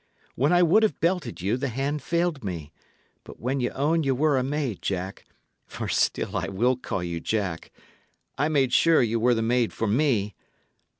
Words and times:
When 0.33 0.51
I 0.51 0.63
would 0.63 0.81
have 0.81 0.99
belted 0.99 1.41
you, 1.41 1.57
the 1.57 1.67
hand 1.67 2.01
failed 2.01 2.43
me. 2.43 2.71
But 3.23 3.39
when 3.39 3.59
ye 3.59 3.69
owned 3.69 4.03
ye 4.03 4.11
were 4.13 4.35
a 4.35 4.41
maid, 4.41 4.81
Jack 4.81 5.25
for 5.67 5.87
still 5.87 6.35
I 6.35 6.47
will 6.47 6.75
call 6.75 7.03
you 7.03 7.19
Jack 7.19 7.71
I 8.35 8.49
made 8.49 8.73
sure 8.73 9.03
ye 9.03 9.15
were 9.15 9.35
the 9.35 9.43
maid 9.43 9.73
for 9.73 9.85
me. 9.85 10.33